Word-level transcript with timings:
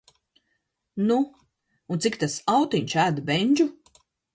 nu, 1.07 1.17
un 1.91 2.01
cik 2.07 2.19
tas 2.25 2.35
autiņš 2.59 3.01
ēd 3.07 3.25
bendžu? 3.31 3.73